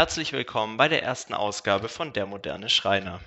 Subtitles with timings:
[0.00, 3.20] Herzlich willkommen bei der ersten Ausgabe von Der moderne Schreiner.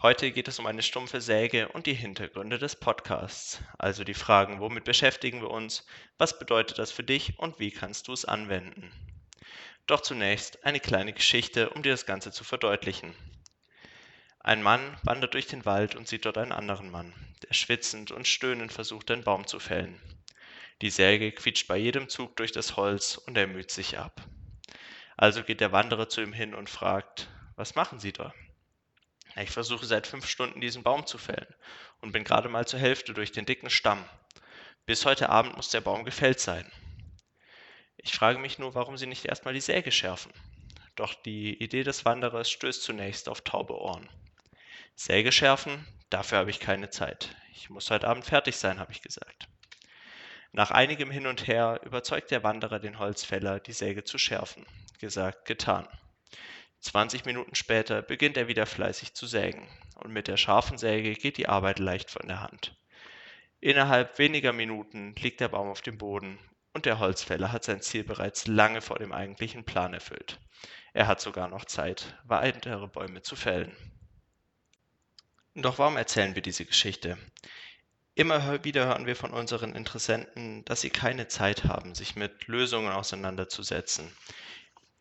[0.00, 4.60] Heute geht es um eine stumpfe Säge und die Hintergründe des Podcasts, also die Fragen,
[4.60, 5.84] womit beschäftigen wir uns,
[6.18, 8.92] was bedeutet das für dich und wie kannst du es anwenden.
[9.88, 13.16] Doch zunächst eine kleine Geschichte, um dir das Ganze zu verdeutlichen.
[14.38, 17.12] Ein Mann wandert durch den Wald und sieht dort einen anderen Mann,
[17.42, 20.00] der schwitzend und stöhnend versucht, einen Baum zu fällen.
[20.80, 24.24] Die Säge quietscht bei jedem Zug durch das Holz und er müht sich ab.
[25.16, 28.32] Also geht der Wanderer zu ihm hin und fragt, was machen Sie da?
[29.36, 31.54] Ich versuche seit fünf Stunden diesen Baum zu fällen
[32.00, 34.04] und bin gerade mal zur Hälfte durch den dicken Stamm.
[34.84, 36.70] Bis heute Abend muss der Baum gefällt sein.
[37.96, 40.32] Ich frage mich nur, warum Sie nicht erstmal die Säge schärfen.
[40.96, 44.08] Doch die Idee des Wanderers stößt zunächst auf taube Ohren.
[44.94, 45.86] Säge schärfen?
[46.10, 47.34] Dafür habe ich keine Zeit.
[47.54, 49.48] Ich muss heute Abend fertig sein, habe ich gesagt.
[50.50, 54.66] Nach einigem Hin und Her überzeugt der Wanderer den Holzfäller, die Säge zu schärfen.
[55.02, 55.88] Gesagt, getan.
[56.78, 61.38] 20 Minuten später beginnt er wieder fleißig zu sägen, und mit der scharfen Säge geht
[61.38, 62.76] die Arbeit leicht von der Hand.
[63.58, 66.38] Innerhalb weniger Minuten liegt der Baum auf dem Boden,
[66.72, 70.38] und der Holzfäller hat sein Ziel bereits lange vor dem eigentlichen Plan erfüllt.
[70.92, 73.76] Er hat sogar noch Zeit, weitere Bäume zu fällen.
[75.56, 77.18] Doch warum erzählen wir diese Geschichte?
[78.14, 82.92] Immer wieder hören wir von unseren Interessenten, dass sie keine Zeit haben, sich mit Lösungen
[82.92, 84.12] auseinanderzusetzen.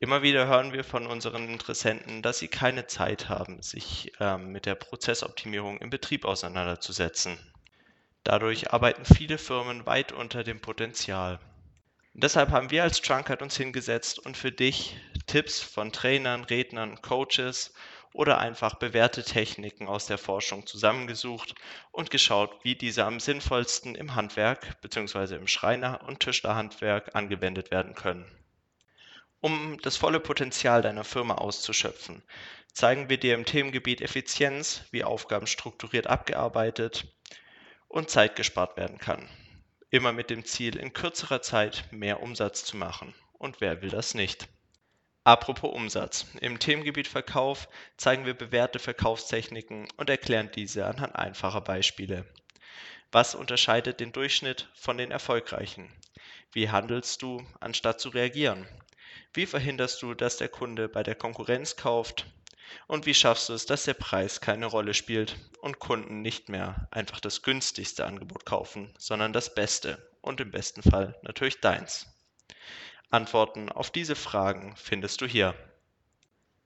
[0.03, 4.65] Immer wieder hören wir von unseren Interessenten, dass sie keine Zeit haben, sich ähm, mit
[4.65, 7.37] der Prozessoptimierung im Betrieb auseinanderzusetzen.
[8.23, 11.39] Dadurch arbeiten viele Firmen weit unter dem Potenzial.
[12.13, 14.97] deshalb haben wir als Trunkard uns hingesetzt und für dich
[15.27, 17.71] Tipps von Trainern, Rednern, Coaches
[18.11, 21.53] oder einfach bewährte Techniken aus der Forschung zusammengesucht
[21.91, 25.35] und geschaut, wie diese am sinnvollsten im Handwerk bzw.
[25.35, 28.25] im Schreiner- und Tischlerhandwerk angewendet werden können.
[29.41, 32.21] Um das volle Potenzial deiner Firma auszuschöpfen,
[32.73, 37.07] zeigen wir dir im Themengebiet Effizienz, wie Aufgaben strukturiert abgearbeitet
[37.87, 39.27] und Zeit gespart werden kann.
[39.89, 43.15] Immer mit dem Ziel, in kürzerer Zeit mehr Umsatz zu machen.
[43.33, 44.47] Und wer will das nicht?
[45.23, 46.27] Apropos Umsatz.
[46.39, 52.25] Im Themengebiet Verkauf zeigen wir bewährte Verkaufstechniken und erklären diese anhand einfacher Beispiele.
[53.11, 55.91] Was unterscheidet den Durchschnitt von den Erfolgreichen?
[56.53, 58.67] Wie handelst du, anstatt zu reagieren?
[59.33, 62.25] Wie verhinderst du, dass der Kunde bei der Konkurrenz kauft?
[62.87, 66.87] Und wie schaffst du es, dass der Preis keine Rolle spielt und Kunden nicht mehr
[66.91, 72.07] einfach das günstigste Angebot kaufen, sondern das Beste und im besten Fall natürlich deins?
[73.09, 75.53] Antworten auf diese Fragen findest du hier.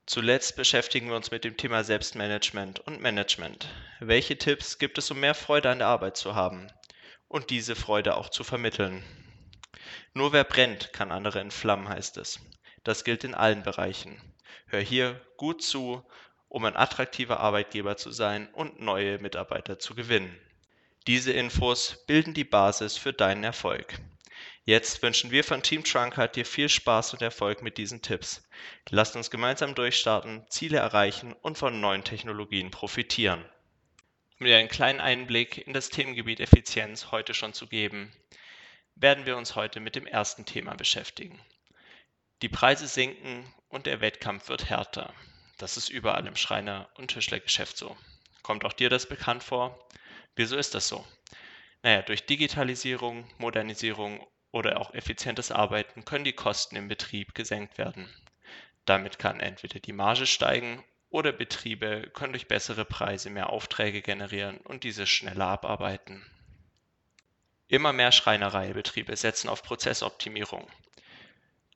[0.06, 3.68] Zuletzt beschäftigen wir uns mit dem Thema Selbstmanagement und Management.
[3.98, 6.68] Welche Tipps gibt es, um mehr Freude an der Arbeit zu haben
[7.26, 9.02] und diese Freude auch zu vermitteln?
[10.14, 12.40] Nur wer brennt, kann andere entflammen, heißt es.
[12.84, 14.20] Das gilt in allen Bereichen.
[14.66, 16.04] Hör hier gut zu,
[16.48, 20.38] um ein attraktiver Arbeitgeber zu sein und neue Mitarbeiter zu gewinnen.
[21.06, 24.00] Diese Infos bilden die Basis für deinen Erfolg.
[24.64, 28.48] Jetzt wünschen wir von Team Trunkard dir viel Spaß und Erfolg mit diesen Tipps.
[28.90, 33.44] Lasst uns gemeinsam durchstarten, Ziele erreichen und von neuen Technologien profitieren.
[34.40, 38.12] Um dir einen kleinen Einblick in das Themengebiet Effizienz heute schon zu geben,
[38.96, 41.38] werden wir uns heute mit dem ersten Thema beschäftigen.
[42.42, 45.14] Die Preise sinken und der Wettkampf wird härter.
[45.58, 47.96] Das ist überall im Schreiner- und Tischlergeschäft so.
[48.42, 49.78] Kommt auch dir das bekannt vor?
[50.34, 51.06] Wieso ist das so?
[51.82, 58.08] Naja, durch Digitalisierung, Modernisierung oder auch effizientes Arbeiten können die Kosten im Betrieb gesenkt werden.
[58.86, 64.58] Damit kann entweder die Marge steigen oder Betriebe können durch bessere Preise mehr Aufträge generieren
[64.58, 66.24] und diese schneller abarbeiten.
[67.68, 70.70] Immer mehr Schreinereibetriebe setzen auf Prozessoptimierung.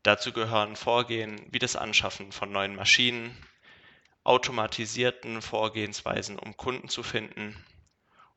[0.02, 3.36] Dazu gehören Vorgehen wie das Anschaffen von neuen Maschinen,
[4.22, 7.64] automatisierten Vorgehensweisen, um Kunden zu finden,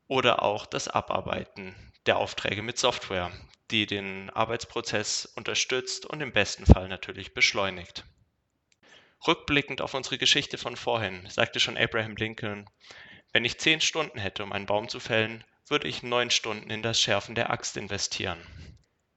[0.08, 1.74] oder auch das Abarbeiten
[2.06, 3.30] der Aufträge mit Software,
[3.70, 8.04] die den Arbeitsprozess unterstützt und im besten Fall natürlich beschleunigt.
[9.26, 12.68] Rückblickend auf unsere Geschichte von vorhin sagte schon Abraham Lincoln,
[13.32, 16.82] wenn ich zehn Stunden hätte, um einen Baum zu fällen, würde ich neun Stunden in
[16.82, 18.38] das Schärfen der Axt investieren.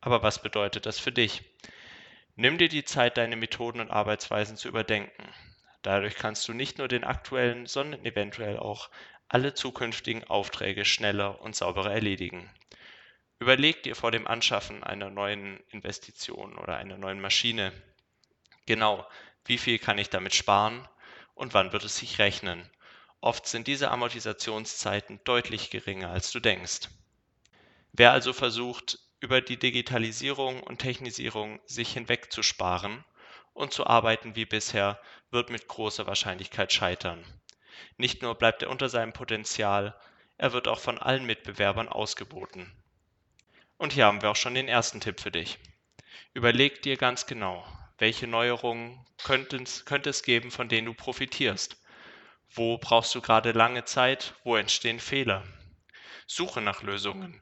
[0.02, 1.44] Aber was bedeutet das für dich?
[2.36, 5.34] Nimm dir die Zeit, deine Methoden und Arbeitsweisen zu überdenken.
[5.82, 8.90] Dadurch kannst du nicht nur den aktuellen, sondern eventuell auch
[9.28, 12.50] alle zukünftigen Aufträge schneller und sauberer erledigen.
[13.40, 17.72] Überleg dir vor dem Anschaffen einer neuen Investition oder einer neuen Maschine
[18.66, 19.08] genau,
[19.46, 20.88] wie viel kann ich damit sparen
[21.34, 22.70] und wann wird es sich rechnen.
[23.22, 26.90] Oft sind diese Amortisationszeiten deutlich geringer, als du denkst.
[27.94, 33.04] Wer also versucht, über die Digitalisierung und Technisierung sich hinwegzusparen
[33.54, 37.26] und zu arbeiten wie bisher, wird mit großer Wahrscheinlichkeit scheitern.
[37.98, 40.00] Nicht nur bleibt er unter seinem Potenzial,
[40.38, 42.72] er wird auch von allen Mitbewerbern ausgeboten.
[43.78, 45.58] Und hier haben wir auch schon den ersten Tipp für dich.
[46.34, 47.66] Überleg dir ganz genau,
[47.98, 51.82] welche Neuerungen könnte es, geben, von denen du profitierst.
[52.50, 54.34] Wo brauchst du gerade lange Zeit?
[54.44, 55.44] Wo entstehen Fehler?
[56.26, 57.40] Suche nach Lösungen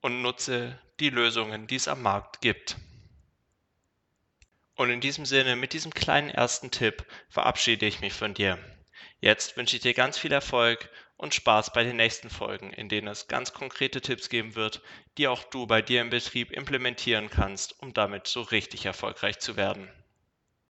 [0.00, 2.76] und nutze die Lösungen, die es am Markt gibt.
[4.74, 8.58] Und in diesem Sinne, mit diesem kleinen ersten Tipp verabschiede ich mich von dir.
[9.20, 13.08] Jetzt wünsche ich dir ganz viel Erfolg und Spaß bei den nächsten Folgen, in denen
[13.08, 14.80] es ganz konkrete Tipps geben wird,
[15.16, 19.56] die auch du bei dir im Betrieb implementieren kannst, um damit so richtig erfolgreich zu
[19.56, 19.90] werden.